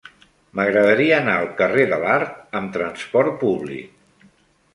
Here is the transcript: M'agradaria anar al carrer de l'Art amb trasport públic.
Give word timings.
M'agradaria 0.59 1.19
anar 1.23 1.35
al 1.41 1.49
carrer 1.59 1.85
de 1.91 2.01
l'Art 2.07 2.59
amb 2.61 2.73
trasport 2.79 3.39
públic. 3.45 4.29